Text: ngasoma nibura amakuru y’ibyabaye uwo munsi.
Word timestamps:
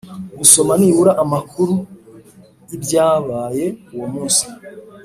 ngasoma 0.35 0.73
nibura 0.79 1.11
amakuru 1.23 1.75
y’ibyabaye 2.69 3.65
uwo 3.93 4.07
munsi. 4.13 4.45